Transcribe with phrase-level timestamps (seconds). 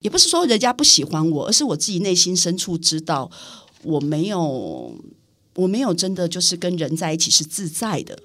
[0.00, 3.30] 也不是说人家不喜欢我，而是我自己内心深处知道，
[3.82, 4.94] 我没有，
[5.56, 8.18] 我没有真的就是跟人在一起是自在的。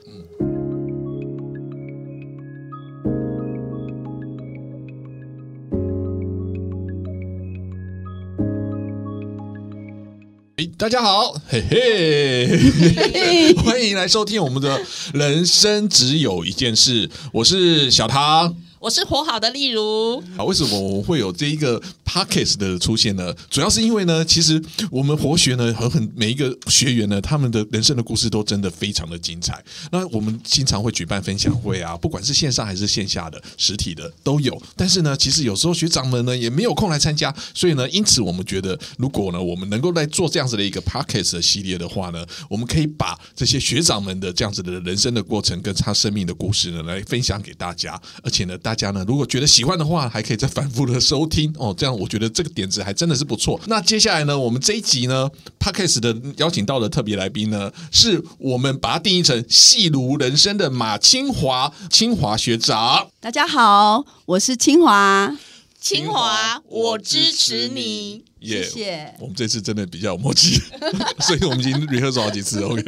[10.78, 14.82] 大家好，嘿嘿， 欢迎来收听我们的
[15.14, 18.56] 人生只有一件事，我是小唐。
[18.86, 23.34] 我是活好的例如啊，为什么我们会有这一个 pockets 的出现呢？
[23.50, 29.60] 主要是因为呢，其实我们活学呢和很每一个学员呢，他们的人生的故事都真的非常的精彩。
[29.92, 34.62] 那我们经常会举办分享会啊，不管是线上还是线下的实体的都有。
[34.76, 48.75] 但是呢，其实有时候学长们呢也没有空来参加，所以呢，因此我们觉得，如果呢我们能够来做这样子的一个 pockets 的系列的话呢，我们可以把这些学长们的这样子的人生的过程跟他生命的故事呢来分享给大家，而且呢大。
[48.76, 51.74] 大家呢，如果觉得喜欢的话，还可以再反复的收听哦。
[51.78, 53.58] 这样我觉得这个点子还真的是不错。
[53.68, 63.08] 那接下来呢，我们这一集呢 p a d k a s 的邀请到的特别来宾呢，是我们把它定义成戏如人生的马清华清华学长。
[63.22, 65.34] 大家好，我是清华。
[65.80, 68.26] 清华，我支持你。
[68.46, 69.14] 谢谢。
[69.20, 70.62] 我们这次真的比较有默契，
[71.22, 72.62] 所以我们已经 rehearsal 好几次。
[72.62, 72.84] OK，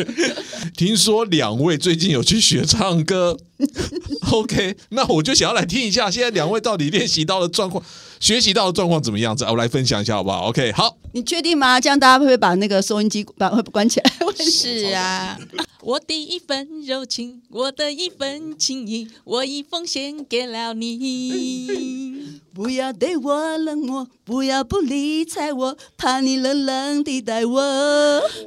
[0.75, 3.37] 听说两位最近有去学唱歌。
[4.31, 7.83] OK，那我就想要来听一下，现在两位到底练习到的状况，
[8.19, 9.43] 学习到的状况怎么样子？
[9.45, 10.97] 我来分享一下好不好？OK，好。
[11.13, 11.79] 你确定吗？
[11.81, 14.11] 这样大家会不会把那个收音机把会关起来？
[14.37, 15.39] 是啊。
[15.81, 22.39] 我的一份柔情，我的一份情意，我已奉献给了你。
[22.53, 27.61] 不要对我冷漠，不要不理睬我，怕你冷冷地待我。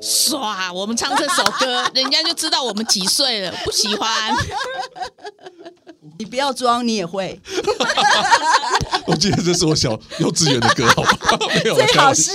[0.01, 3.53] 唰，我们唱这首歌，人家就知道我们几岁了。
[3.65, 4.35] 不喜欢，
[6.19, 7.41] 你不要装，你也会。
[9.07, 11.39] 我记得这是我小幼稚园的歌，好吧？
[11.55, 12.33] 没有，最好是。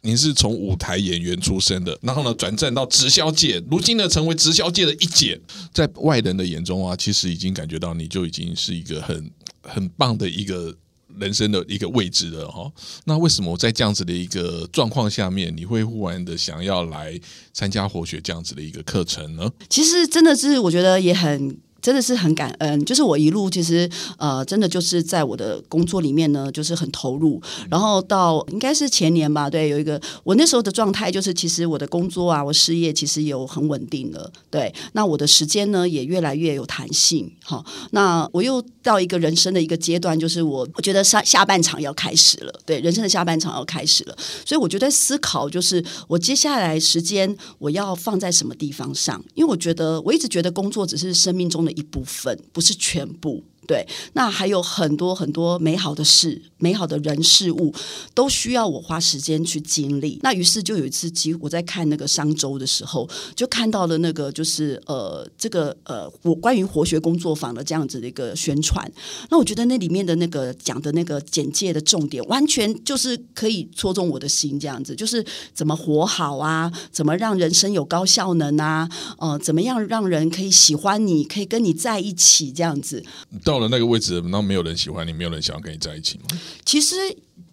[0.00, 5.38] 您是从舞台演员出身的，然后呢转战到直销界，如今呢成为直销界的一姐，
[5.74, 9.30] 在外人的眼中啊，其实已经感觉到你就已经是一个很
[9.62, 10.74] 很棒的一个
[11.20, 12.70] 人生的一个位置的哈。
[13.04, 17.18] 那为什么在这样子的一个状况下面，你会忽然的想要来
[17.52, 19.50] 参加活学这样子的一个课程呢？
[19.68, 21.58] 其实真的是我觉得也很。
[21.80, 27.40] 真的是很感恩，就是我一路其实呃，真的就是在我的工作里面呢，就是很投入。
[27.70, 34.74] 然后到应该是前年吧，对，有一个我那时候的状态就是，其实我的工作啊，我事业其实有很稳定了，对。
[34.92, 37.64] 那我的时间呢也越来越有弹性，好。
[37.92, 44.16] 那我又到一个人生的一个阶段，就是我我觉得下下半场要开始了，对，人生的下半场要开始了。
[44.44, 49.22] 所以我就在思考，就是我接下来时间我要放在什么地方上？
[49.34, 53.44] 因为我觉得我一直觉得工作只是生命中一部分不是全部。
[53.66, 57.74] 对，那还有很多很多美好的事、美好的人事物，
[58.14, 60.18] 都需要我花时间去经历。
[60.22, 68.90] 那于是就有一次机，我在看那个商周的时候，就看到了那个就是呃，这个呃，我关于活学工作坊的这样子的一个宣传。
[69.28, 78.88] 那我觉得那里面的那个讲的那个简介的重点，完全就是可以戳中我的心，这样子就是怎么活好啊，怎么让人生有高效能啊，
[79.18, 83.04] 呃，怎么样让人可以喜欢你，可以跟你在一起这样子。
[83.48, 86.38] 到了那个位置，那没有人喜欢你，没有人想要跟你在一起吗？
[86.66, 86.96] 其实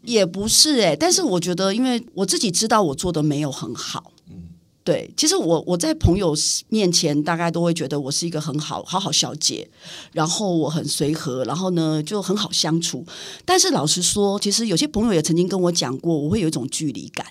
[0.01, 4.49] 也不是哎，但是我觉得，因为我自己知道我做的没有很好，嗯，
[4.83, 5.09] 对。
[5.15, 6.35] 其实我我在朋友
[6.67, 9.69] 面前，大概都会觉得我是一个很好好好小姐，
[10.11, 13.05] 然后我很随和，然后呢就很好相处。
[13.45, 17.25] 但是老实说，其实有些朋友也曾经跟我讲过，我会有一种距离感。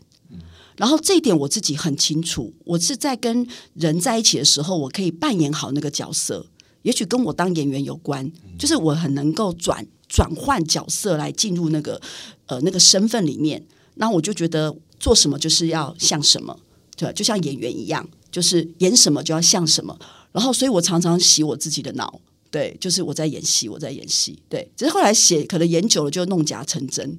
[0.78, 6.46] 然后这一点我自己很清楚，我是在跟人在一起的时候，我可以扮演好那个角色。
[6.84, 12.00] 也许跟我当演员有关，就是我很能够转转换角色来进入那个
[12.46, 13.62] 呃那个身份里面。
[13.96, 16.58] 那我就觉得做什么就是要像什么，
[16.96, 19.98] 对，就像演员一样，就是演什么就要像什么。
[20.32, 24.68] 然后，所以我常常洗我自己的脑，对，就是我在演戏，我在演戏，对。
[24.76, 27.18] 只是后来写，可能演久了就弄假成真，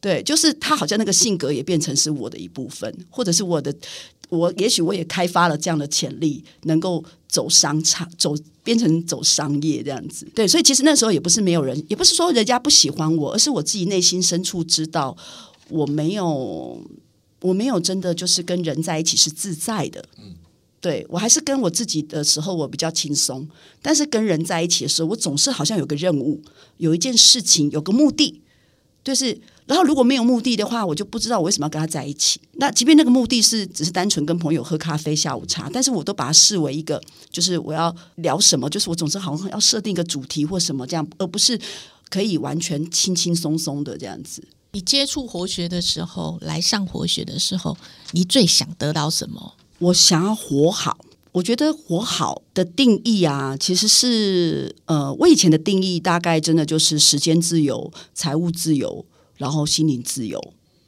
[0.00, 3.74] 对，就是他好像那个性格也变成是我的一部分，或者是我的。
[4.28, 8.34] 我也许我也开发了这样的潜力，能够走商场，走
[8.64, 10.26] 变成走商业这样子。
[10.34, 15.16] 对，所以其实那时候也不是没有人，也不是说人家不喜欢我，而是我自己内心深处知道，
[15.68, 16.80] 我没有，
[17.40, 20.04] 我没有真的就是跟人在一起是自在的。
[20.18, 20.34] 嗯，
[20.80, 23.48] 对我还是跟我自己的时候我比较轻松，
[23.80, 26.42] 但是跟人在一起的时候，我总是好像有个任务，
[26.78, 28.42] 有一件事情，有个目的，
[29.04, 29.40] 就是。
[29.66, 32.40] 然后如果没有目的的话，我就不知道我为什么要跟他在一起。
[32.52, 41.60] 那即便那个目的是只是单纯跟朋友喝咖啡、下午茶，但是我都把它视为一个，就是我要聊什么，就是我总是好像要设定一个主题或什么这样，而不是
[42.08, 44.42] 可以完全轻轻松松的这样子。
[44.72, 47.76] 你接触活学的时候，来上活学的时候，
[48.12, 49.54] 你最想得到什么？
[49.78, 50.98] 我想要活好。
[51.32, 59.04] 我觉得活好的定义啊，其实是呃，我以前的定义大概真的就是时间自由、财务自由，
[59.36, 60.40] 然后心灵自由。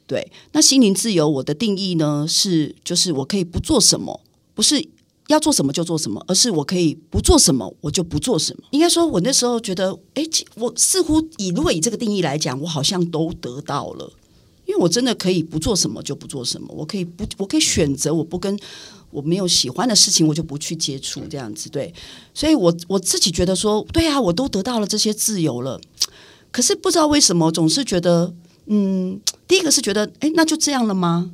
[0.06, 4.20] 对，那心灵自由，我的定义呢是，就是我可以不做什么，
[4.54, 4.82] 不是
[5.26, 8.62] 要做什么就做什么，而是我可以不做什么，我就不做什么。
[8.70, 10.24] 应该说，我那时候觉得，哎，
[10.54, 14.10] 我似乎以如果以这个定义来讲，我好像都得到了，
[14.64, 18.58] 因为我真的可以不做什么就不做什么，我可以不，我可以选择，我不跟。
[19.10, 21.90] 我没有喜欢的事情，我就不去接触，这样子对。
[22.34, 25.80] 所以，我我自己觉得说，对啊，我都得到了这些自由了。
[26.50, 28.34] 可是不知道为什么，总是觉得，
[28.66, 31.30] 嗯，第一个是觉得，哎，那就这样了吗？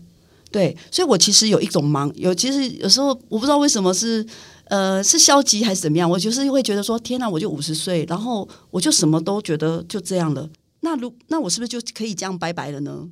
[0.50, 4.24] 对，所以我其实有一种忙，有其实有时候我不知道为什么是，
[4.64, 6.08] 呃，是消极还是怎么样？
[6.08, 10.48] 我就是会觉得说，天哪，我就五十岁，然后我就什么都觉得就这样了。
[10.80, 13.08] 那如那我是不是就可以这样拜拜了呢？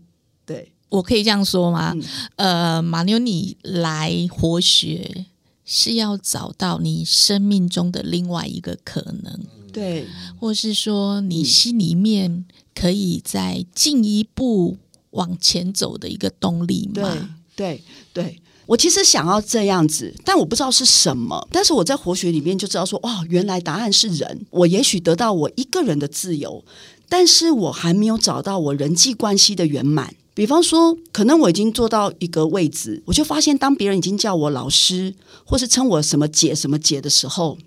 [0.46, 0.72] 对。
[0.88, 1.96] 我可以这样说吗？
[2.36, 5.24] 呃，马妞，你来活学
[5.64, 9.40] 是要找到你生命中的另外一个可能，
[9.72, 10.06] 对，
[10.38, 14.76] 或是说你心里面可以再进一步
[15.10, 17.36] 往前走的一个动力吗？
[17.54, 17.82] 对，
[18.12, 21.46] 对，我其实想要这样子，但我不知道是什么。
[21.50, 24.46] 但是我在活学里面就知道说，哦，原来答案是人。
[24.50, 26.64] 我也许得到我一个人的自由，
[27.08, 30.14] 但是我还没有找到我人际关系的圆满。
[30.34, 35.14] 比方说，可能我已经做到一个位置，我就发现，当别人已经叫我老师，
[35.44, 37.58] 或是称我什么姐、什么姐的时候，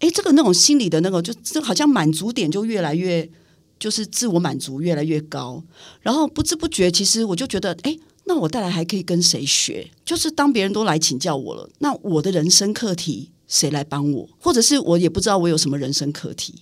[0.00, 3.28] 哎，这个那种心理的那个，就就好像满足点就越来越，
[3.78, 5.62] 就是自我满足越来越高。
[6.00, 9.90] 然后不知不觉，其实我就觉得，哎，那我带来还可以跟谁学？
[10.04, 14.28] 就是当别人都来请教我了，那我的人生课题谁来帮我？
[14.38, 16.54] 或者是我也不知道我有什么人生课题。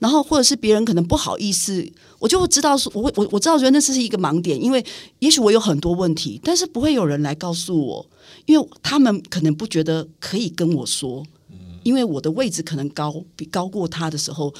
[0.00, 1.88] 然后，或者是别人可能不好意思，
[2.18, 4.84] 我就会知道说，我我我知道，觉得那是一个盲点，因为
[5.20, 8.06] 也许我有很多问题，但是不会有人来告诉我，
[8.44, 11.24] 因为他们可能不觉得可以跟我说，
[11.84, 14.52] 因为我的位置可能高，比高过他的时候，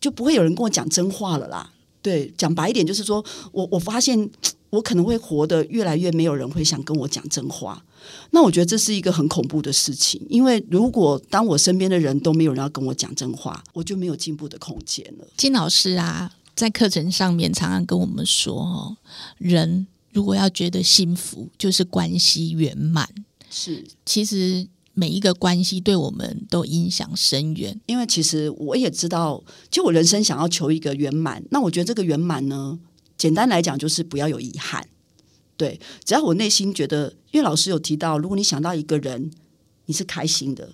[0.00, 1.72] 就不会有人跟我讲真话了啦。
[2.02, 4.28] 对，讲白一点，就是说我我发现
[4.70, 7.84] 我可能会活得越来越没有人会想跟我讲真话。
[8.30, 15.26] 那我觉得这是一个很恐怖的事情，因为如果当我身边的人都没有人要跟我讲真话，我就没有进步的空间了。
[15.36, 18.96] 金老师啊，在课程上面常常跟我们说哦，
[19.36, 23.08] 人如果要觉得幸福，就是关系圆满。
[23.50, 24.66] 是，其实
[24.98, 27.80] 每一个关系对我们都影响深远。
[27.86, 32.76] 因为其实我也知道，就我人生想要求一个圆满，那我觉得这个圆满呢，
[33.16, 34.84] 简单来讲就是不要有遗憾。
[35.56, 39.30] 对，只要我内心觉得，因为老师有提到，如果你想到一个人，
[39.86, 40.68] 你是开心的，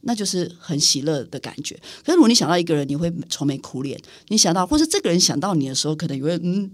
[0.00, 1.74] 那就是很喜乐的感觉。
[2.04, 3.96] 可是如果你想到一个人，你会愁眉苦脸；
[4.28, 6.70] 你想到，或是这个人想到你的时候，可能也会嗯，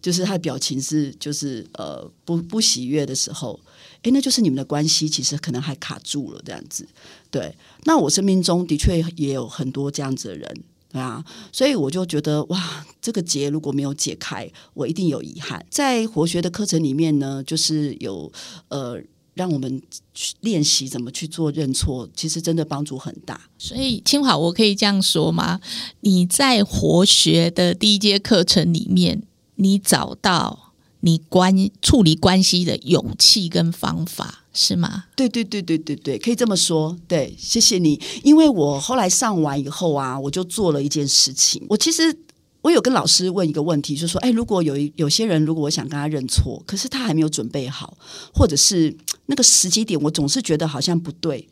[0.00, 3.58] 就是他的表情是就是呃不不喜悦的时候，
[4.02, 6.86] 诶，那就是你们的关系其实可能还卡住了这样子。
[7.30, 7.54] 对，
[7.84, 10.64] 那我生命中的确也有很多这样子的人。
[10.90, 11.22] 对啊，
[11.52, 15.62] 所以我就觉得哇，这个结如果没有解开，我一定有遗憾。
[15.68, 18.32] 在活学的课程里面呢，就是有
[18.68, 18.98] 呃，
[19.34, 19.82] 让我们
[20.14, 23.38] 去练习怎么去做认错，其实真的帮助很大。
[23.58, 25.60] 所以清华，我可以这样说吗？
[26.00, 29.24] 你在活学的第一节课程里面，
[29.56, 30.67] 你找到。
[31.00, 35.04] 你关处理关系的勇气跟方法是吗？
[35.14, 36.96] 对对对对对对，可以这么说。
[37.06, 38.00] 对，谢谢你。
[38.24, 41.64] 因为我后来上完以后啊，我就做了一件事情。
[41.68, 42.16] 我其实
[42.62, 47.96] 我有跟老师问一个问题，就说：哎，如果有一有些人，如果我想跟他认错，可是他还没有准备好，
[48.34, 51.48] 或者是那个时机点，我总是觉得好像不对，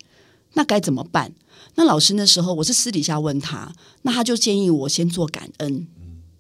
[0.55, 1.33] 那该怎么办？
[1.76, 3.73] 那老师那时候我是私底下问他，
[4.03, 5.87] 那他就建议我先做感恩。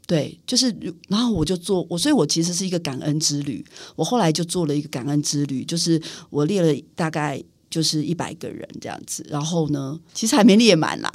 [0.06, 0.72] 对，就是，
[1.08, 3.64] 然后我就做我，所以我其实是一个感恩之旅。
[3.96, 9.26] 我后来就做了一个感恩之旅，就是我列了大概就是一百个人这样子。
[9.28, 11.10] 然后呢，其实还没列满啦，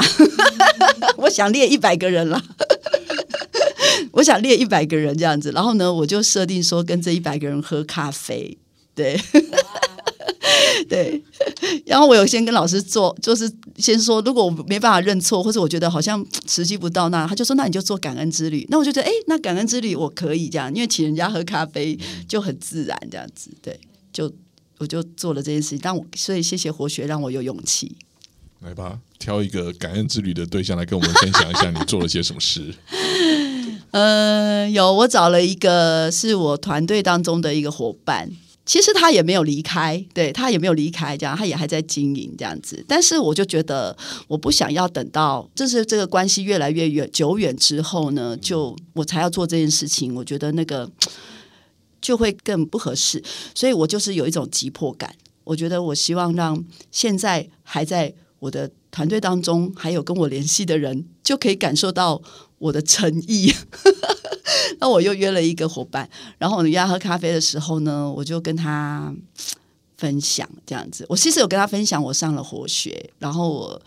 [1.16, 2.44] 我想列一百个人了，
[4.12, 5.52] 我想列一百个人这样子。
[5.52, 8.58] 然后呢，我就设定说跟这一百个人喝咖啡，
[8.94, 9.18] 对。
[10.90, 11.22] 对，
[11.86, 18.66] 然后我有先跟老师做，就是先说，如果我没办法认错，或者我觉得好像时机不到，那他就说，那你就做感恩之旅。
[18.70, 21.98] 那我就觉得，哎，那感恩之旅我可以这样，因为请人家喝咖啡
[22.28, 23.52] 就很自然这样子。
[23.62, 23.80] 对，
[24.12, 24.32] 就
[24.78, 25.80] 我就做了这件事情。
[25.82, 27.96] 但我所以谢谢活学让我有勇气。
[28.62, 32.74] 来吧，挑一个感恩之旅的对象来跟我们分享一下，你做了些什么事？
[33.92, 38.30] 呃，有，我找了一个是我团队当中的一个伙伴。
[38.72, 42.82] 其实他也没有离开，对他也没有离开，这样他也还在经营这样子。
[42.88, 43.94] 但是我就觉得，
[44.30, 50.16] 我不想要等到就是这个关系越来越远久远之后呢，就我才要做这件事情。
[50.16, 50.90] 我觉得那个
[52.00, 53.22] 就会更不合适，
[53.54, 55.14] 所以我就是有一种急迫感。
[55.44, 56.64] 我觉得我希望让
[56.94, 62.22] 现在还在我的团队当中，还有跟我联系的人，就可以感受到
[62.62, 63.52] 我的诚意。
[64.80, 69.14] 那我又约了一个伙伴，然后我约他喝咖啡的时候呢，我就跟他
[69.98, 71.06] 分享这样子。
[71.10, 73.82] 我其实有跟他分享，我上了活学，然后我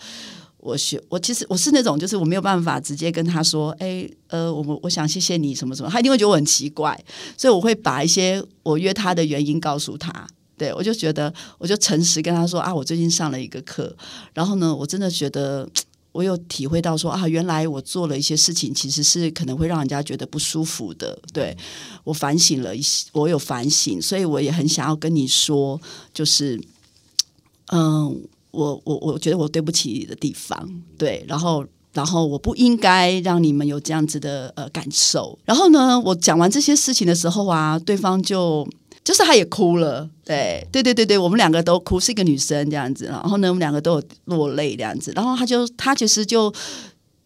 [0.59, 6.99] 我学我其实我是那种，就是我没有办法直接跟他说，哎，呃，我我想谢谢你什么什么，他一定会觉得我很奇怪，
[7.37, 10.27] 所以我会把一些我约他的原因告诉他。
[10.57, 13.95] 对我就觉得，我就诚实跟他说啊，我最近上了一个课，
[14.33, 15.69] 然后呢，我真的觉得。
[16.15, 21.19] 我有体会到说啊，原来我做了一些事情，其实是可能会让人家觉得不舒服的。
[21.33, 21.57] 对
[22.05, 25.81] 我反省了一些，我有反省，所以我也很想要跟你说，
[26.13, 26.57] 就是，
[27.73, 35.37] 嗯，我我我觉得我对不起你的地方，对，然后然后我不应该让你们有这样子的呃感受。
[35.45, 38.65] 然后呢，我讲完这些事情的时候啊，对方就。
[39.05, 46.53] 就是她也哭了，对对对对对，我们两个都哭，是一个女生这样子，然后呢，我们两个都有落泪这样子，然后她就她其实就。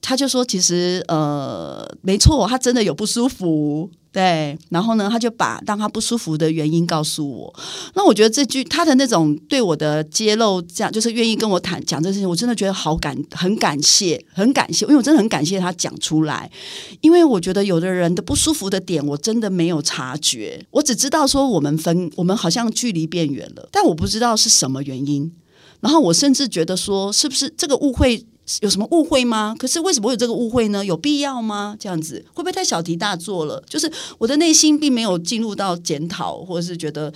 [0.00, 4.58] 她就说：“其实，呃，没错，她真的有不舒服，对。
[4.70, 7.54] 然后呢，他就把让他不舒服的原因告诉我。
[7.94, 16.50] 那我觉得这句他的那种对我的揭露，这样就是愿意跟我谈讲这事情，我真的觉得好感，很感谢，很感谢，因为我真的很感谢他讲出来。
[17.00, 25.32] 因为我觉得有的人的不舒服的点，我真的没有察觉，我只知道说我们分，我们好像距离变远了，但我不知道是什么原因。
[25.80, 28.26] 然后我甚至觉得说，是不是这个误会？”
[28.60, 29.54] 有什么误会吗？
[29.58, 30.84] 可是为什么会有这个误会呢？
[30.84, 31.76] 有必要吗？
[31.78, 33.62] 这样子会不会太小题大做了？
[33.68, 37.12] 就是我的内心并没有进入到检讨，或者是觉得，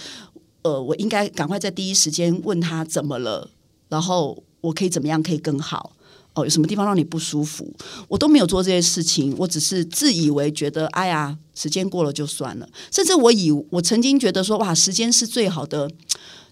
[0.62, 3.50] 呃，我应该赶快在第一时间问他怎么了，
[3.88, 5.92] 然后我可以怎么样可以更好？
[6.34, 7.70] 哦，有什么地方让你不舒服？
[8.08, 12.68] 我都没有做这些事情，我只是自以为觉得，哎呀，时间过了就算了。
[12.90, 15.90] 甚至我以我曾经觉得说，哇，时间是最好的。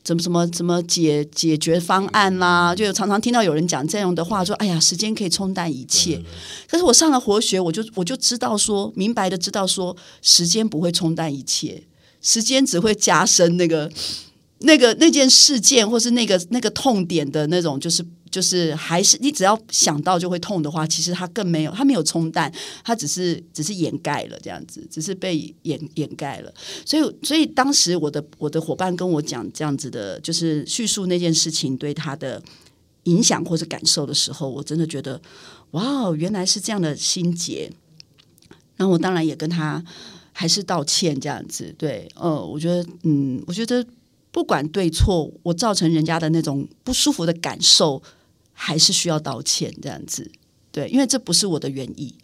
[0.02, 2.74] 怎么怎么怎么解解决方案啦？
[2.74, 6.20] 就常常听到有人讲这样的话，说：“哎呀，时间可以冲淡一切。”
[6.68, 11.82] 可是我上了活学，我就我就知道说，明白的知道说，时间不会冲淡一切，
[12.22, 13.90] 时间只会加深那个
[14.60, 18.04] 那个那件事件，或是那个那个痛点的那种，就是。
[18.30, 22.52] 就是还是你只要想到就会痛的话，其实它更没有，它没有冲淡，
[22.84, 26.54] 它只是只是掩盖了这样子，只是被掩掩盖了。
[26.86, 32.40] 所以，所以当时我的我的伙伴跟我讲这样子的，就是叙述那件事情对他的
[33.04, 35.20] 影响或者感受的时候，我真的觉得
[35.72, 37.70] 哇，原来是这样的心结。
[38.76, 39.84] 然后我当然也跟他
[40.32, 43.84] 还是道歉这样子，对，呃，我觉得，嗯，我觉得
[44.30, 48.00] 不管对错，我造成人家的那种不舒服的感受。
[48.62, 50.30] 还是需要道歉这样子，
[50.70, 52.14] 对，因为这不是我的原意。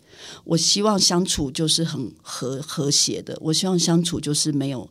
[0.45, 4.87] 我希望相处就是很和和谐的，我希望相处就是没有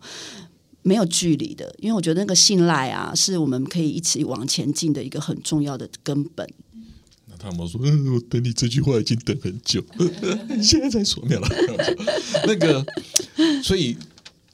[0.81, 6.49] 没有距离的，因为我觉得那个信赖啊，是我们可以一起往前进的一个很重要的根本。
[7.27, 9.83] 那他们说，我等你这句话已经等很久，
[10.63, 11.47] 现在才说没有了。
[12.47, 12.83] 那个，
[13.61, 13.95] 所以。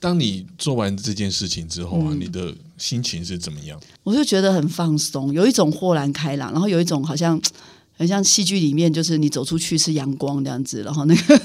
[0.02, 3.80] 当你做完这件事情之后啊，你的心情是怎么样？
[4.02, 7.40] 我就觉得很放松，有一种豁然开朗，然后有一种好像
[7.96, 11.42] 很像戏剧里面，就是你走出去是阳光这样子，然后那个，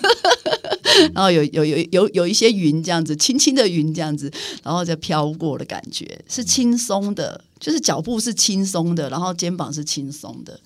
[1.13, 4.33] 然后有有有有有一些云这样子，轻轻的云这样子，
[4.63, 10.59] 然后再飘过的感觉是轻松的，就是脚步是轻松的，然后肩膀是轻松的，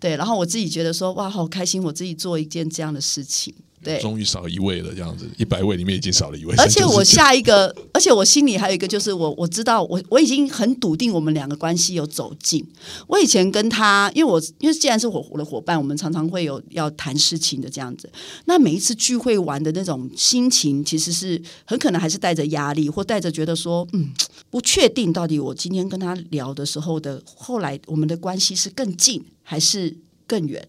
[0.00, 3.54] 对，然后我自己觉得说哇，好开心，我自己做一件这样的事情。
[3.86, 6.52] 对，终于少一位了，这样子，一百位里面已经少了一位。
[6.56, 12.66] 而且我 下一个，而且我心里还有一个，就是我我知道，我我已经很笃定，我们两个关系有走近。
[13.06, 18.10] 我以前跟他，因为我因为既然是我我的伙伴，我们常常会有要谈事情的这样子。
[18.46, 24.10] 那每一次聚会玩的那种心情，其实是很可能还是带着压力，或带着觉得说，嗯，
[24.50, 30.66] 不确定到底我今天跟他聊的时候的，后来我们的关系是更近还是更远。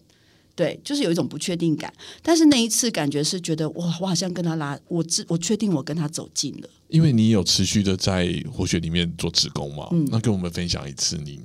[0.58, 6.68] 对，就是有一种不确定感，但是那一次感觉是觉得哇，我好像跟他拉，我知我确定我跟他走近了。
[6.88, 11.38] 因为你有持续的在活学里面做职工嘛，嗯那跟我们分享一次你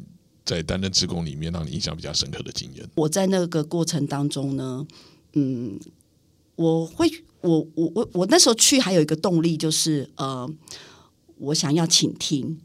[0.44, 2.84] 在担任职工里面让你印象比较深刻的经验。
[2.96, 4.84] 我在那个过程当中呢，
[5.34, 5.80] 嗯，
[6.56, 7.08] 我会，
[7.42, 10.52] 我我我我那时候去还有一个动力就是呃，
[11.38, 12.58] 我想要倾听，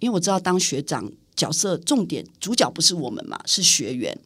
[0.00, 1.12] 因为我知道当学长。
[1.38, 4.18] 角色重点主角不是我们嘛，是学员。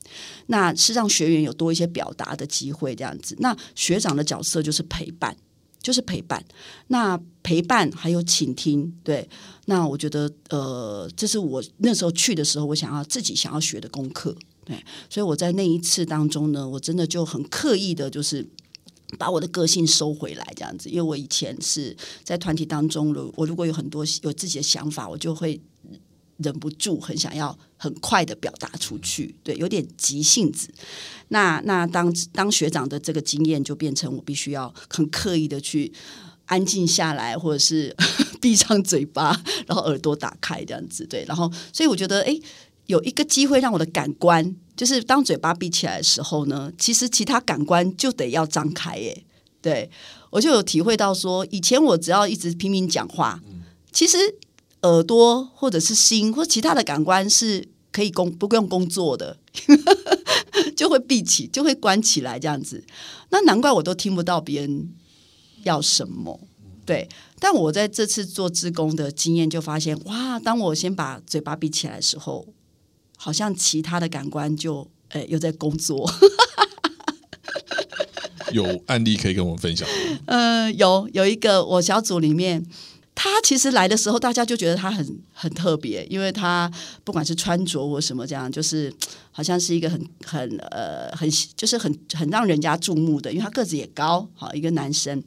[0.47, 3.37] 那是让学员有多一些表达的机会，这样子。
[3.39, 5.37] 那学长的角色就是陪伴，
[5.83, 6.43] 就是陪伴。
[6.89, 9.29] 那陪伴还有倾听，对。
[9.67, 14.35] 那我觉得，呃，这是我那时候去的时候，我想要自己想要学的功课。
[14.65, 18.49] 对，所以我在那一次当中呢，我真的就很刻意的，就是
[19.19, 20.89] 把我的个性收回来，这样子。
[20.89, 25.61] 因为我以前是在团体当中，如我如果有很多有自己的想法，我就会
[26.43, 30.69] 忍不住很想要很快的表达出去，对，有点急性子。
[31.29, 35.93] 那那当当学长的这个经验，就变成我必须要很刻意的去
[36.47, 37.97] 安静下来，或者是
[38.41, 41.25] 闭上嘴巴，然后耳朵打开这样子，对。
[41.27, 42.39] 然后，所以我觉得，哎。
[42.87, 49.25] 有一个机会让我的感官，就是当嘴巴闭起来的时候呢，其实其他感官就得要张开耶。
[49.63, 49.89] 对
[50.31, 53.41] 我就有体会到说，以前我只要一直拼命讲话，
[53.93, 54.19] 其实
[54.83, 59.39] 耳朵或者是心或其他的感官是可以工不用工作的，
[60.77, 62.85] 就会闭起，就会关起来这样子。
[63.31, 64.93] 那难怪我都听不到别人
[65.65, 66.41] 要什么。
[66.85, 67.09] 对，
[67.39, 72.47] 但我在这次做志工的经验就发现，哇，当我先把嘴巴闭起来的时候。
[73.25, 76.11] 好像其他的感官就诶又在工作，
[78.51, 79.89] 有案例可以跟我们分享？
[80.27, 82.67] 呃，有有一个我小组里面，
[83.15, 86.71] 他其实来的时候，大家就觉得他很很特别，因为他
[87.05, 88.93] 不管是穿着或什么这样，就是
[89.31, 95.23] 好像是一个很很呃很就是很很让人家注目的，因为他个子也高，好一个男生。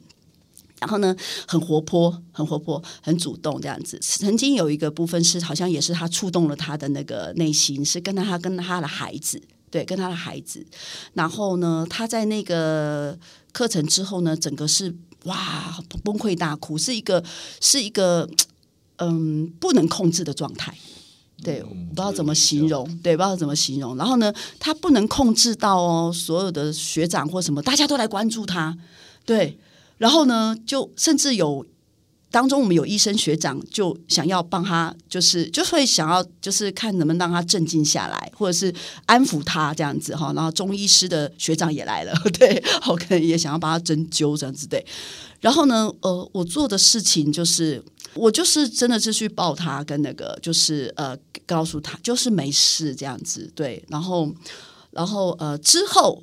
[0.78, 1.16] 然后呢，
[1.48, 3.98] 很活泼，很活泼，很主动，这样子。
[4.02, 9.40] 曾经有一个部分是，好像也是他触动了他的那个内心，是跟他跟他的孩子，
[9.70, 10.66] 对，跟他的孩子。
[11.14, 13.18] 然后呢，他在那个
[13.52, 14.94] 课程之后呢，整个是
[15.26, 17.22] 哇崩溃大哭，是一个
[17.60, 18.28] 是一个
[18.96, 20.76] 嗯不能控制的状态。
[21.42, 23.94] 对，我不知道怎么形容，对，不知道怎么形容。
[23.96, 28.76] 然后呢，他不能控制到哦，所有的学长或什么，大家都来关注他，
[29.26, 29.58] 对。
[29.98, 31.64] 然后呢，就甚至有
[32.30, 38.74] 当中我们有医生学长就想要帮他，就是就会想要就是看能不能让他镇静下来，或者是
[39.06, 40.32] 安抚他这样子哈。
[40.34, 44.84] 然后中医师的学长也来了， 对，我可能也想要帮他针灸这样子对。
[45.40, 47.82] 然后呢，呃，我做的事情就是
[48.14, 53.82] 我就是真的是去抱他，跟那个就是呃告诉他就是没事这样子对。
[53.88, 54.30] 然后
[54.90, 56.22] 然后呃之后。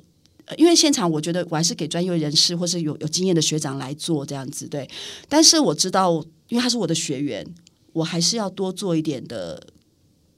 [0.56, 4.88] 因为现场，我觉得我还是给专业人士或是有有经验的学长来做这样子，对。
[5.28, 7.46] 但是我知道，因为他是我的学员，
[7.92, 9.66] 我还是要多做一点的，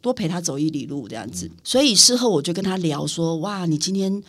[0.00, 1.50] 多陪他走一里路这样子。
[1.64, 4.22] 所以事后我就跟他聊说：“哇，你今天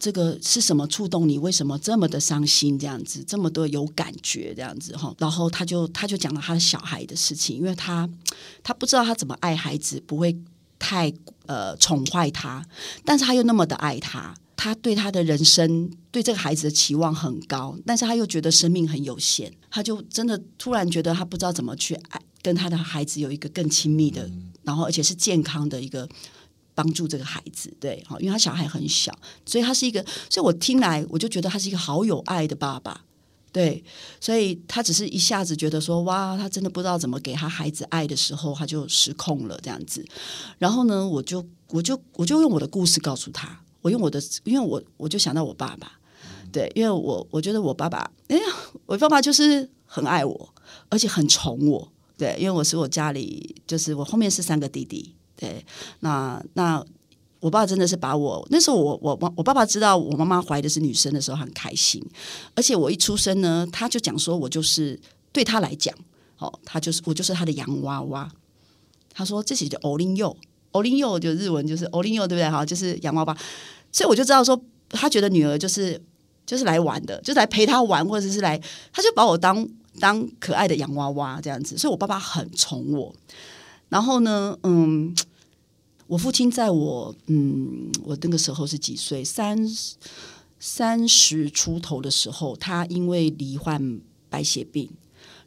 [0.00, 1.36] 这个是什么触动你？
[1.36, 2.78] 为什么这么的伤心？
[2.78, 8.08] 这样子，这么多有感觉这样子哈。”然后他就他就讲了他的小孩的事情，因为他
[8.62, 10.34] 他不知道他怎么爱孩子，不会
[10.78, 11.12] 太
[11.44, 12.64] 呃宠坏他，
[13.04, 14.34] 但是他又那么的爱他。
[14.58, 24.28] 他对他的人生，对这个孩子的期望很高，但是他又觉得生命很有限，他就真的突然觉得他不知道怎么去爱，跟他的孩子有一个更亲密的，
[24.64, 26.08] 然后而且是健康的一个
[26.74, 29.16] 帮助这个孩子，对，好，因为他小孩很小，
[29.46, 33.04] 所以他是一个，所以我听来我就觉得他是一个好有爱的爸爸，
[33.52, 33.84] 对，
[34.20, 40.04] 所以他只是一下子觉得说，哇，他真的不知道怎么给他孩子爱的时候，他就失控了这样子，
[40.58, 43.60] 然后呢，我就我就我就用我的故事告诉他。
[43.80, 45.92] 我用我的，因为我我就想到我爸爸，
[46.52, 48.42] 对，因为我我觉得我爸爸，哎呀，
[48.86, 50.54] 我爸爸就是很爱我，
[50.88, 55.64] 而且很宠我，对，因为我是我家里，就是我后面是三个弟弟，对，
[56.00, 56.84] 那那
[57.40, 62.04] 我爸真的是把我那时候我我我爸爸知道我妈妈怀的是女生的时候很开心，
[62.56, 64.98] 而且我一出生呢，他就讲说我就是
[65.32, 65.94] 对他来讲，
[66.38, 68.28] 哦，他就是我就是他的洋娃娃，
[69.14, 70.16] 他说这是叫欧林
[70.68, 70.78] 佑。
[70.78, 72.50] 欧林佑就日文就是欧林佑，对不对？
[72.50, 73.36] 哈，就是洋娃娃，
[73.90, 76.00] 所以我就知道说，他觉得女儿就是
[76.44, 78.60] 就是来玩的，就是来陪他玩，或者是来，
[78.92, 79.66] 他就把我当
[79.98, 81.76] 当可爱的洋娃娃这样子。
[81.78, 83.14] 所以我爸爸很宠我。
[83.88, 85.16] 然后呢，嗯，
[86.06, 89.24] 我父亲在我嗯，我那个时候是几岁？
[89.24, 89.58] 三
[90.60, 94.90] 三十出头的时候，他因为罹患白血病，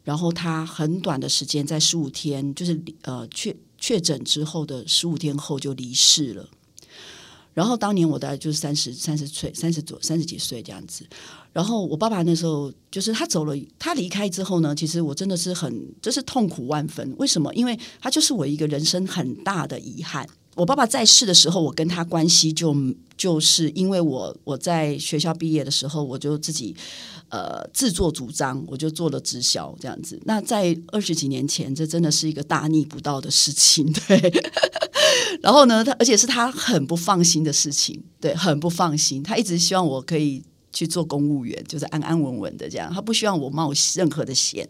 [0.02, 3.54] 然后他很短的时间，在十五天，就是呃，确。
[3.82, 6.48] 确诊之后的十五天后就离世了，
[7.52, 11.04] 然后当年我大概就是三十三十岁三十左三十几岁这样子，
[11.52, 17.12] 然后我爸爸那时候就是他走了，他离开之后呢，其实我真的是很就是痛苦万分。
[17.18, 17.52] 为什么？
[17.54, 20.24] 因为他就是我一个人生很大的遗憾。
[20.54, 22.76] 我爸爸在世的时候，我跟他关系就
[23.16, 26.76] 就是因为我我在学校毕业的时候，我就自己
[27.30, 30.20] 呃自作主张，我就做了直销这样子。
[30.26, 34.42] 那在二十几年前，这真的是一个大逆不道的事情，对。
[35.40, 39.22] 然后呢，他而且是他很不放心的事情，对，很不放心。
[39.22, 42.92] 他一直希望我可以去做公务员，就是安安稳稳的这样。
[42.92, 44.68] 他不希望我冒任何的险，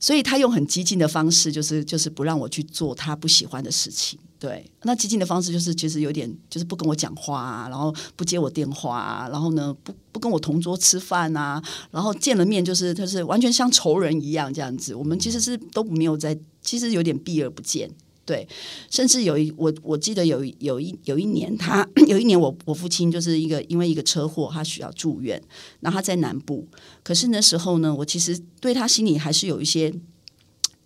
[0.00, 4.18] 所以他用很激进的方式，就是就是不让我去做他不喜欢的事情。
[4.38, 14.94] 对，那激进的方式就是其实有点就是不跟我讲话啊，然后不接我电话啊，然后呢不不跟我同桌吃饭啊，然后见了面就是他是完全像仇人一样这样子。
[14.94, 17.90] 我们其实是都没有在，其实有点避而不见。
[18.24, 18.46] 对，
[18.90, 25.42] 甚至有一我我记得有有一有一年，他 有一年我我父亲就是一个因为一个车祸，他需要住院，
[25.80, 26.68] 然后他在南部。
[27.02, 29.90] 可是那时候呢，我其实对他心里还是有一些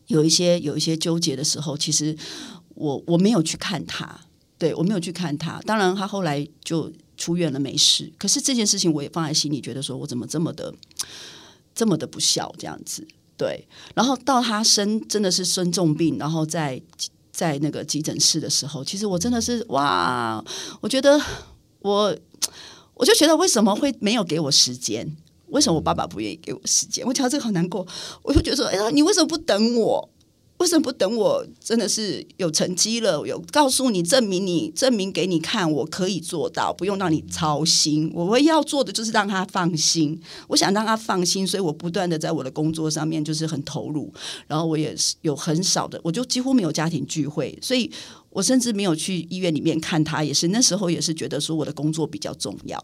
[0.07, 1.77] 有一些有一些纠结的时候。
[1.77, 2.17] 其实
[2.75, 4.21] 我我没有去看他，
[4.59, 5.61] 对我没有去看他。
[5.67, 8.13] 当然，他后来就出院了，没事。
[8.19, 10.75] 可是这件事情我也放在心里，觉得说我怎么这么的
[11.75, 13.07] 这么的不孝这样子。
[13.37, 16.83] 对，然后到他生真的是生重病，然后在。
[17.35, 20.45] 在那个急诊室的时候，其实我真的是哇！
[20.83, 21.19] 我觉得
[21.79, 22.15] 我，
[22.93, 25.17] 我就觉得为什么会没有给我时间？
[25.47, 27.07] 为什么我爸爸不愿意给我时间？
[27.07, 27.87] 我讲到这个好难过，
[28.23, 30.11] 我就觉得说，哎呀，你为什么不等我？
[30.63, 31.45] 为什么不等我？
[31.59, 38.09] 真的是有成绩了，有告诉你证明你证明给你看，我可以做到，不用让你操心。
[38.15, 40.17] 我唯一要做的就是让他放心。
[40.47, 44.13] 我想让他放心，所以我不断的在我的工作上面就是很投入。
[44.47, 47.91] 然后我也是有很少的，我就几乎没有家庭聚会，所以
[48.31, 50.23] 我甚至没有去医院里面看他。
[50.23, 52.81] 也是那时候也是觉得说我的工作比较重要。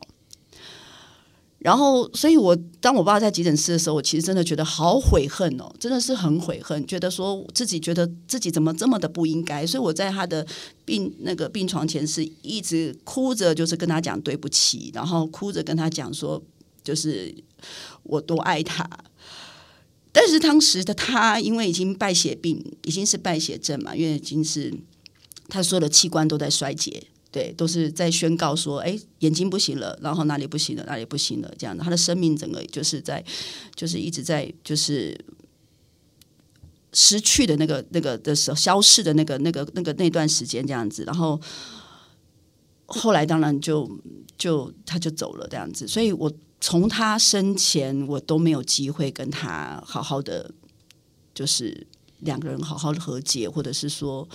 [1.61, 9.67] 然后，所以我当我爸在急诊室的时候，我其实真的觉得好悔恨哦，真的是很悔恨，觉得说自己觉得自己怎么这么的不应该。
[9.67, 10.47] 所以我在他的
[10.85, 16.41] 病那个病床前是一直哭着，就是跟他讲对不起，然后哭着跟他讲说，
[16.85, 17.35] 就是
[18.05, 18.89] 我多爱他。
[20.13, 24.73] 但是当时的他因为已经败血病，已经是败血症嘛，因为已经是
[25.49, 27.03] 他所有的器官都在衰竭。
[27.39, 33.25] 对，都是在宣告说，哎，眼睛不行了，然后哪里不行了，哪里不行了，这样的，他的生命整个就是在，
[33.77, 35.17] 就是一直在，就是
[36.93, 41.41] 失去的那个、那个的时候，消逝的那个、那个、那个那段时间这样子，然后
[42.87, 43.89] 后来当然就
[44.37, 50.51] 就他就走了这样子，所以我从他生前我都没有机会跟他好好的，
[51.33, 51.87] 就是
[52.19, 54.29] 两个人好好的和解，或者是说。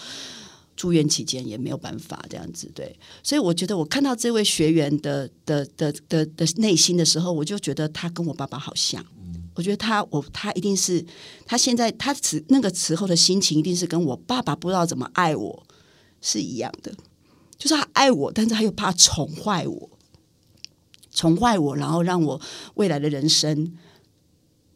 [0.83, 2.93] 住院期间也没有办法这样子，对，
[3.23, 9.01] 所以我觉得我看到这位学员的的的的的内心的时候，我就觉得他跟我爸爸好像，
[9.55, 11.01] 我觉得他我他一定是
[11.45, 15.65] 他现在他此那个时候的心情一定是跟我爸爸不知道怎么爱我
[16.19, 16.93] 是一样的，
[17.57, 19.89] 就是他爱我，但是他又怕宠坏我，
[21.13, 22.41] 宠坏我，然后让我
[22.73, 23.71] 未来的人生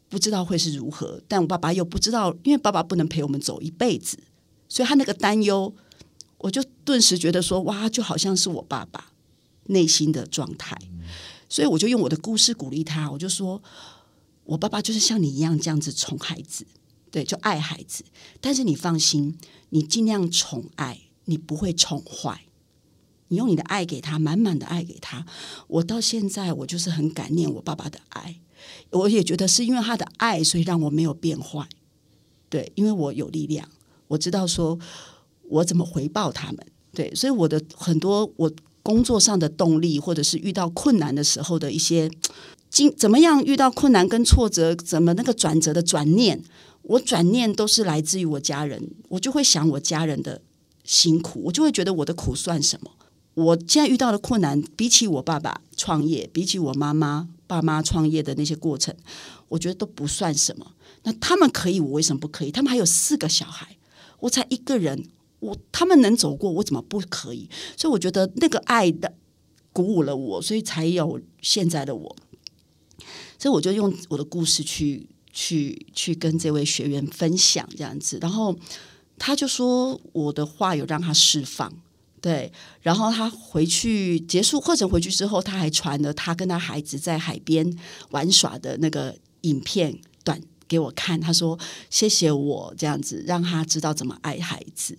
[0.07, 4.17] 不知道会是如何，但我爸爸又不知道，因为爸爸不能陪我们走一辈子，
[4.69, 5.75] 所以他那个担忧。
[6.39, 9.11] 我就顿时觉得说，哇，就好像是我爸爸
[9.65, 10.77] 内心的状态，
[11.49, 13.09] 所以我就用我的故事鼓励他。
[13.11, 13.61] 我就说，
[14.43, 16.67] 我爸爸就是像你一样这样子宠孩子，
[17.09, 18.05] 对，就爱孩子。
[18.39, 19.35] 但是你放心，
[19.69, 22.43] 你尽量宠爱，你不会宠坏。
[23.29, 25.25] 你用你的爱给他，满满的爱给他。
[25.67, 28.39] 我到现在，我就是很感念我爸爸的爱。
[28.91, 31.67] 我也觉得是因为他的爱，所以让我没有变坏。
[32.47, 33.67] 对，因为我有力量，
[34.09, 34.77] 我知道说。
[35.49, 36.57] 我怎么回报他们？
[36.93, 42.09] 对，所以我的很多我工作上的动力，或者是遇到困难的时候的一些
[42.69, 46.41] 经怎么样遇到困难跟挫折，怎么那个转折的转念，
[46.81, 50.41] 我转念都是来自于我家人，我就会想我家人的
[50.83, 52.91] 辛苦，我就会觉得我的苦算什么？
[53.35, 58.95] 我现在遇到的困难，比起我爸爸创业，比起我妈妈爸妈创业的那些过程，
[59.49, 60.71] 我觉得都不算什么。
[61.03, 62.51] 那他们可以，我为什么不可以？
[62.51, 63.77] 他们还有四个小孩，
[64.21, 65.05] 我才一个人。
[65.39, 67.49] 我他们能走过，我怎么不可以？
[67.75, 69.13] 所以我觉得那个爱的
[69.71, 72.15] 鼓舞了我，所以才有现在的我。
[73.39, 78.57] 所以我就用我的故事去去去跟这位学员分享这样子，然后
[79.19, 81.71] 他就说我的话有让他释放，
[82.19, 82.51] 对。
[82.81, 87.77] 然后他回去结束课程回去之后，他还传了他跟他孩子在海边
[88.09, 91.19] 玩耍的那个影片短给我看。
[91.19, 91.59] 他说
[91.91, 94.97] 谢谢我这样子，让他知道怎么爱孩子。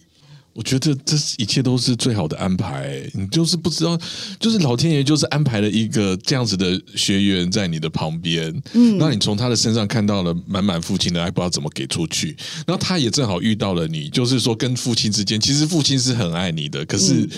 [0.58, 3.96] 我觉得这一切都是最好的安排，你就是不知道，
[4.40, 17.28] 就是老天爷就是安排了一个这样子的学员在你的旁边，嗯，那你从他的身上看到了满满父亲的爱，不知道怎么给出去，然后他也正好遇到了你，就是说跟父亲之间，其实父亲是很爱你的，可是。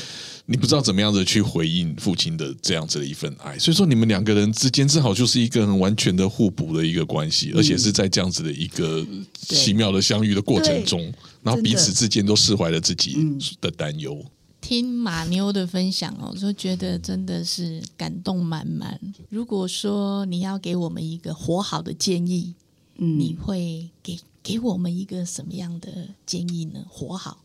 [0.50, 11.00] 你不知道怎么样的去回应父亲的这样子的一份爱，所以说你们两个人之间正好就是一个很完全的互补的一个关系，而且是在这样子的一个奇妙的相遇的过程中，
[11.44, 13.16] 然后彼此之间都释怀了自己
[13.60, 14.20] 的担忧。
[14.60, 19.00] 听马妞的分享哦，就觉得真的是感动满满。
[19.28, 22.54] 如果说你要给我们一个活好的建议，
[22.98, 26.84] 嗯你会给给我们一个什么样的建议呢？
[26.88, 27.38] 活好，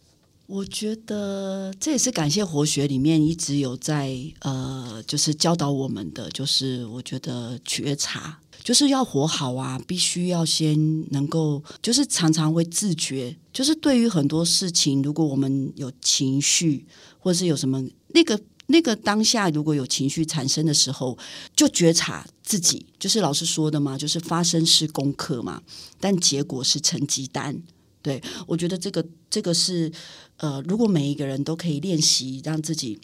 [0.47, 10.77] 我觉得这也是感谢活学里面一直有在呃，就是教导我们的，就是我觉得觉察，就是要活好啊，必须要先
[11.11, 16.85] 能够，就是常常会自觉，就是对于很多事情，如果我们有情绪，
[17.17, 18.39] 或者是有什么那个。
[18.67, 21.15] 那个当下如果有情绪产生的时候，
[21.55, 25.61] 就觉察自己，就是老师说的嘛，就是发生是功课嘛，
[25.99, 27.61] 但结果是成绩单。
[28.01, 29.91] 对我觉得这个这个是
[30.37, 32.99] 呃，如果每一个人都可以练习，让自己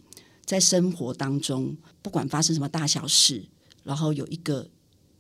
[0.46, 3.46] 在生活当中，不管发生什么大小事，
[3.84, 4.68] 然后有一个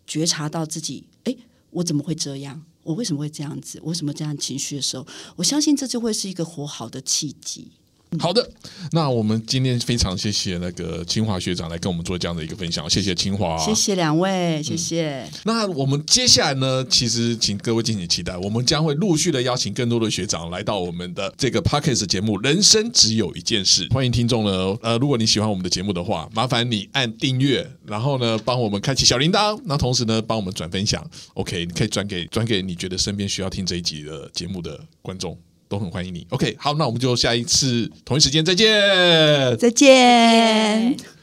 [0.05, 1.35] 觉察到自己，哎，
[1.69, 2.63] 我怎么会这样？
[2.83, 3.79] 我为什么会这样子？
[3.83, 7.71] 为什么这样情绪的时候，我相信这就会是一个活好的契机。
[8.19, 8.45] 好的，
[8.91, 15.25] 那我们今天非常谢谢那个清华学长来跟我们做这样的一个分享，谢谢清华，谢谢两位，谢谢。
[15.45, 23.87] 那我们接下来呢，其实请各位敬请期待，我们将会陆续的邀请更多的学长来到我们的这个 podcast 节目《人生只有一件事》。
[23.93, 31.01] 欢迎听众呢，呃，如果你喜欢我们的节目的话，麻烦你按订阅，然后呢，帮我们开启小铃铛，那同时呢，帮我们转分享。
[31.35, 35.37] OK，你可以转给转给你觉得身边需要听这一集的节目的观众。
[35.71, 36.27] 都很欢迎你。
[36.31, 38.67] OK，好，那我们就下一次同一时间再见。
[39.57, 41.20] 再见。